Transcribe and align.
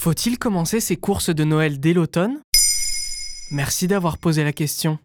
Faut-il 0.00 0.38
commencer 0.38 0.78
ses 0.78 0.94
courses 0.94 1.34
de 1.34 1.42
Noël 1.42 1.80
dès 1.80 1.92
l'automne? 1.92 2.38
Merci 3.50 3.88
d'avoir 3.88 4.16
posé 4.16 4.44
la 4.44 4.52
question. 4.52 5.00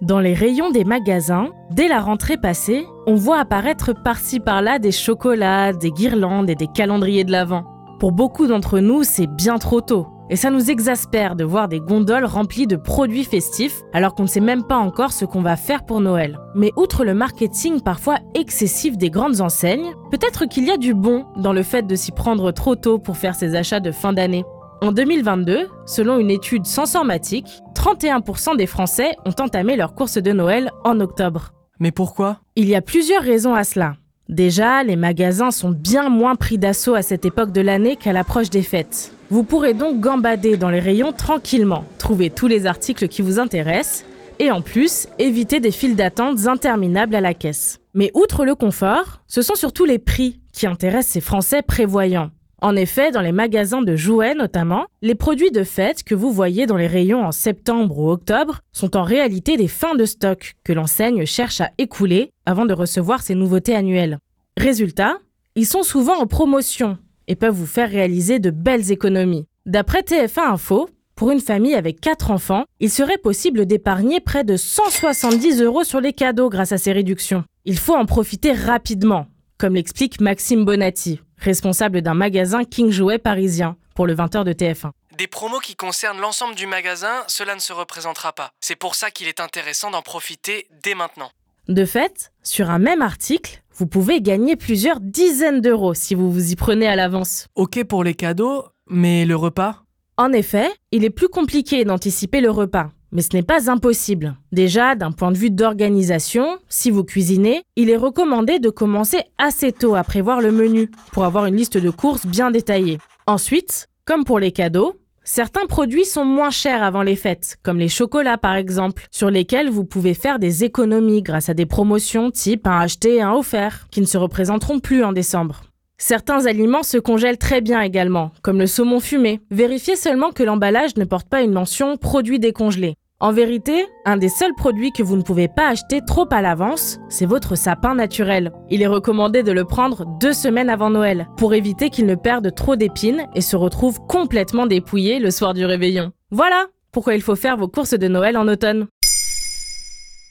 Dans 0.00 0.20
les 0.20 0.32
rayons 0.32 0.70
des 0.70 0.84
magasins, 0.84 1.50
dès 1.70 1.86
la 1.86 2.00
rentrée 2.00 2.38
passée, 2.38 2.86
on 3.06 3.14
voit 3.14 3.38
apparaître 3.38 3.92
par-ci 3.92 4.40
par-là 4.40 4.78
des 4.78 4.90
chocolats, 4.90 5.74
des 5.74 5.90
guirlandes 5.90 6.48
et 6.48 6.54
des 6.54 6.66
calendriers 6.66 7.24
de 7.24 7.30
l'Avent. 7.30 7.66
Pour 8.00 8.12
beaucoup 8.12 8.46
d'entre 8.46 8.78
nous, 8.78 9.02
c'est 9.04 9.26
bien 9.26 9.58
trop 9.58 9.82
tôt. 9.82 10.06
Et 10.28 10.36
ça 10.36 10.50
nous 10.50 10.70
exaspère 10.70 11.36
de 11.36 11.44
voir 11.44 11.68
des 11.68 11.78
gondoles 11.78 12.24
remplies 12.24 12.66
de 12.66 12.76
produits 12.76 13.24
festifs 13.24 13.82
alors 13.92 14.14
qu'on 14.14 14.24
ne 14.24 14.28
sait 14.28 14.40
même 14.40 14.64
pas 14.64 14.76
encore 14.76 15.12
ce 15.12 15.24
qu'on 15.24 15.42
va 15.42 15.56
faire 15.56 15.84
pour 15.84 16.00
Noël. 16.00 16.38
Mais 16.54 16.72
outre 16.76 17.04
le 17.04 17.14
marketing 17.14 17.80
parfois 17.80 18.18
excessif 18.34 18.96
des 18.96 19.10
grandes 19.10 19.40
enseignes, 19.40 19.94
peut-être 20.10 20.46
qu'il 20.46 20.64
y 20.64 20.70
a 20.70 20.78
du 20.78 20.94
bon 20.94 21.26
dans 21.36 21.52
le 21.52 21.62
fait 21.62 21.86
de 21.86 21.94
s'y 21.94 22.10
prendre 22.10 22.50
trop 22.50 22.74
tôt 22.74 22.98
pour 22.98 23.16
faire 23.16 23.36
ses 23.36 23.54
achats 23.54 23.80
de 23.80 23.92
fin 23.92 24.12
d'année. 24.12 24.44
En 24.82 24.92
2022, 24.92 25.68
selon 25.86 26.18
une 26.18 26.30
étude 26.30 26.66
Sensormatique, 26.66 27.62
31% 27.74 28.56
des 28.56 28.66
Français 28.66 29.16
ont 29.24 29.42
entamé 29.42 29.76
leurs 29.76 29.94
courses 29.94 30.18
de 30.18 30.32
Noël 30.32 30.70
en 30.84 31.00
octobre. 31.00 31.52
Mais 31.78 31.92
pourquoi? 31.92 32.40
Il 32.56 32.68
y 32.68 32.74
a 32.74 32.82
plusieurs 32.82 33.22
raisons 33.22 33.54
à 33.54 33.64
cela. 33.64 33.94
Déjà, 34.28 34.82
les 34.82 34.96
magasins 34.96 35.52
sont 35.52 35.70
bien 35.70 36.08
moins 36.08 36.34
pris 36.34 36.58
d'assaut 36.58 36.94
à 36.94 37.02
cette 37.02 37.24
époque 37.24 37.52
de 37.52 37.60
l'année 37.60 37.96
qu'à 37.96 38.12
l'approche 38.12 38.50
des 38.50 38.62
fêtes. 38.62 39.15
Vous 39.28 39.42
pourrez 39.42 39.74
donc 39.74 39.98
gambader 40.00 40.56
dans 40.56 40.70
les 40.70 40.78
rayons 40.78 41.12
tranquillement, 41.12 41.84
trouver 41.98 42.30
tous 42.30 42.46
les 42.46 42.66
articles 42.66 43.08
qui 43.08 43.22
vous 43.22 43.40
intéressent 43.40 44.04
et 44.38 44.52
en 44.52 44.62
plus 44.62 45.08
éviter 45.18 45.58
des 45.58 45.72
files 45.72 45.96
d'attente 45.96 46.46
interminables 46.46 47.16
à 47.16 47.20
la 47.20 47.34
caisse. 47.34 47.80
Mais 47.92 48.12
outre 48.14 48.44
le 48.44 48.54
confort, 48.54 49.22
ce 49.26 49.42
sont 49.42 49.56
surtout 49.56 49.84
les 49.84 49.98
prix 49.98 50.40
qui 50.52 50.68
intéressent 50.68 51.14
ces 51.14 51.20
Français 51.20 51.62
prévoyants. 51.62 52.30
En 52.62 52.76
effet, 52.76 53.10
dans 53.10 53.20
les 53.20 53.32
magasins 53.32 53.82
de 53.82 53.96
jouets 53.96 54.34
notamment, 54.34 54.86
les 55.02 55.14
produits 55.16 55.50
de 55.50 55.64
fête 55.64 56.04
que 56.04 56.14
vous 56.14 56.30
voyez 56.30 56.66
dans 56.66 56.76
les 56.76 56.86
rayons 56.86 57.24
en 57.24 57.32
septembre 57.32 57.98
ou 57.98 58.10
octobre 58.10 58.60
sont 58.72 58.96
en 58.96 59.02
réalité 59.02 59.56
des 59.56 59.68
fins 59.68 59.96
de 59.96 60.04
stock 60.04 60.54
que 60.62 60.72
l'enseigne 60.72 61.26
cherche 61.26 61.60
à 61.60 61.70
écouler 61.78 62.30
avant 62.46 62.64
de 62.64 62.74
recevoir 62.74 63.22
ses 63.22 63.34
nouveautés 63.34 63.74
annuelles. 63.74 64.18
Résultat, 64.56 65.18
ils 65.56 65.66
sont 65.66 65.82
souvent 65.82 66.18
en 66.18 66.26
promotion 66.26 66.96
et 67.28 67.36
peuvent 67.36 67.54
vous 67.54 67.66
faire 67.66 67.90
réaliser 67.90 68.38
de 68.38 68.50
belles 68.50 68.90
économies. 68.90 69.46
D'après 69.64 70.02
TF1 70.02 70.52
Info, 70.52 70.88
pour 71.16 71.30
une 71.30 71.40
famille 71.40 71.74
avec 71.74 72.00
4 72.00 72.30
enfants, 72.30 72.64
il 72.78 72.90
serait 72.90 73.18
possible 73.18 73.64
d'épargner 73.64 74.20
près 74.20 74.44
de 74.44 74.56
170 74.56 75.62
euros 75.62 75.82
sur 75.82 76.00
les 76.00 76.12
cadeaux 76.12 76.50
grâce 76.50 76.72
à 76.72 76.78
ces 76.78 76.92
réductions. 76.92 77.44
Il 77.64 77.78
faut 77.78 77.96
en 77.96 78.04
profiter 78.04 78.52
rapidement, 78.52 79.26
comme 79.58 79.74
l'explique 79.74 80.20
Maxime 80.20 80.64
Bonatti, 80.64 81.20
responsable 81.38 82.02
d'un 82.02 82.14
magasin 82.14 82.64
King 82.64 82.90
Jouet 82.90 83.18
parisien 83.18 83.76
pour 83.94 84.06
le 84.06 84.14
20h 84.14 84.44
de 84.44 84.52
TF1. 84.52 84.90
Des 85.16 85.26
promos 85.26 85.60
qui 85.60 85.74
concernent 85.74 86.20
l'ensemble 86.20 86.54
du 86.54 86.66
magasin, 86.66 87.24
cela 87.26 87.54
ne 87.54 87.60
se 87.60 87.72
représentera 87.72 88.34
pas. 88.34 88.50
C'est 88.60 88.76
pour 88.76 88.94
ça 88.94 89.10
qu'il 89.10 89.28
est 89.28 89.40
intéressant 89.40 89.90
d'en 89.90 90.02
profiter 90.02 90.66
dès 90.82 90.94
maintenant. 90.94 91.30
De 91.68 91.86
fait, 91.86 92.30
sur 92.42 92.68
un 92.68 92.78
même 92.78 93.00
article, 93.00 93.62
vous 93.78 93.86
pouvez 93.86 94.22
gagner 94.22 94.56
plusieurs 94.56 95.00
dizaines 95.00 95.60
d'euros 95.60 95.92
si 95.92 96.14
vous 96.14 96.30
vous 96.30 96.50
y 96.50 96.56
prenez 96.56 96.86
à 96.86 96.96
l'avance. 96.96 97.46
Ok 97.56 97.84
pour 97.84 98.04
les 98.04 98.14
cadeaux, 98.14 98.64
mais 98.88 99.26
le 99.26 99.36
repas? 99.36 99.82
En 100.16 100.32
effet, 100.32 100.70
il 100.92 101.04
est 101.04 101.10
plus 101.10 101.28
compliqué 101.28 101.84
d'anticiper 101.84 102.40
le 102.40 102.50
repas. 102.50 102.90
Mais 103.12 103.20
ce 103.20 103.28
n'est 103.34 103.42
pas 103.42 103.70
impossible. 103.70 104.34
Déjà, 104.50 104.94
d'un 104.94 105.12
point 105.12 105.30
de 105.30 105.36
vue 105.36 105.50
d'organisation, 105.50 106.58
si 106.68 106.90
vous 106.90 107.04
cuisinez, 107.04 107.62
il 107.76 107.90
est 107.90 107.96
recommandé 107.96 108.58
de 108.60 108.70
commencer 108.70 109.22
assez 109.36 109.72
tôt 109.72 109.94
à 109.94 110.04
prévoir 110.04 110.40
le 110.40 110.52
menu 110.52 110.90
pour 111.12 111.24
avoir 111.24 111.44
une 111.44 111.56
liste 111.56 111.76
de 111.76 111.90
courses 111.90 112.26
bien 112.26 112.50
détaillée. 112.50 112.98
Ensuite, 113.26 113.88
comme 114.06 114.24
pour 114.24 114.38
les 114.38 114.52
cadeaux, 114.52 114.94
certains 115.26 115.66
produits 115.66 116.06
sont 116.06 116.24
moins 116.24 116.50
chers 116.50 116.82
avant 116.82 117.02
les 117.02 117.16
fêtes, 117.16 117.58
comme 117.62 117.78
les 117.78 117.88
chocolats 117.88 118.38
par 118.38 118.54
exemple, 118.54 119.06
sur 119.10 119.28
lesquels 119.28 119.68
vous 119.68 119.84
pouvez 119.84 120.14
faire 120.14 120.38
des 120.38 120.64
économies 120.64 121.22
grâce 121.22 121.50
à 121.50 121.54
des 121.54 121.66
promotions 121.66 122.30
type 122.30 122.66
un 122.66 122.78
acheté 122.78 123.16
et 123.16 123.22
un 123.22 123.34
offert, 123.34 123.88
qui 123.90 124.00
ne 124.00 124.06
se 124.06 124.16
représenteront 124.16 124.78
plus 124.78 125.04
en 125.04 125.12
décembre. 125.12 125.62
Certains 125.98 126.46
aliments 126.46 126.82
se 126.82 126.98
congèlent 126.98 127.38
très 127.38 127.60
bien 127.60 127.80
également, 127.80 128.30
comme 128.42 128.58
le 128.58 128.66
saumon 128.66 129.00
fumé. 129.00 129.40
Vérifiez 129.50 129.96
seulement 129.96 130.30
que 130.30 130.42
l'emballage 130.42 130.96
ne 130.96 131.04
porte 131.04 131.28
pas 131.28 131.42
une 131.42 131.52
mention 131.52 131.96
produit 131.96 132.38
décongelé. 132.38 132.96
En 133.18 133.32
vérité, 133.32 133.86
un 134.04 134.18
des 134.18 134.28
seuls 134.28 134.54
produits 134.54 134.92
que 134.92 135.02
vous 135.02 135.16
ne 135.16 135.22
pouvez 135.22 135.48
pas 135.48 135.68
acheter 135.68 136.02
trop 136.06 136.26
à 136.30 136.42
l'avance, 136.42 136.98
c'est 137.08 137.24
votre 137.24 137.56
sapin 137.56 137.94
naturel. 137.94 138.52
Il 138.68 138.82
est 138.82 138.86
recommandé 138.86 139.42
de 139.42 139.52
le 139.52 139.64
prendre 139.64 140.04
deux 140.20 140.34
semaines 140.34 140.68
avant 140.68 140.90
Noël, 140.90 141.26
pour 141.38 141.54
éviter 141.54 141.88
qu'il 141.88 142.04
ne 142.04 142.14
perde 142.14 142.54
trop 142.54 142.76
d'épines 142.76 143.26
et 143.34 143.40
se 143.40 143.56
retrouve 143.56 144.00
complètement 144.00 144.66
dépouillé 144.66 145.18
le 145.18 145.30
soir 145.30 145.54
du 145.54 145.64
réveillon. 145.64 146.12
Voilà 146.30 146.66
pourquoi 146.92 147.14
il 147.14 147.22
faut 147.22 147.36
faire 147.36 147.56
vos 147.56 147.68
courses 147.68 147.94
de 147.94 148.06
Noël 148.06 148.36
en 148.36 148.48
automne. 148.48 148.86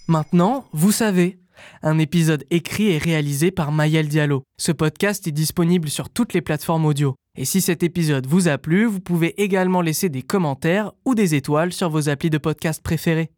Maintenant, 0.08 0.66
vous 0.72 0.92
savez. 0.92 1.40
Un 1.82 1.98
épisode 1.98 2.44
écrit 2.52 2.92
et 2.92 3.00
réalisé 3.00 3.50
par 3.50 3.72
Mayel 3.72 4.08
Diallo. 4.08 4.44
Ce 4.60 4.72
podcast 4.72 5.26
est 5.26 5.32
disponible 5.32 5.90
sur 5.90 6.12
toutes 6.12 6.34
les 6.34 6.42
plateformes 6.42 6.86
audio. 6.86 7.16
Et 7.38 7.46
si 7.46 7.60
cet 7.60 7.84
épisode 7.84 8.28
vous 8.28 8.48
a 8.48 8.58
plu, 8.58 8.86
vous 8.86 9.02
pouvez 9.02 9.42
également 9.42 9.82
laisser 9.82 10.10
des 10.10 10.22
commentaires 10.22 10.94
ou 11.04 11.16
des 11.16 11.36
étoiles 11.36 11.74
sur 11.74 11.90
vos 11.90 12.08
applis 12.08 12.30
de 12.30 12.38
podcast 12.38 12.82
préférés. 12.82 13.30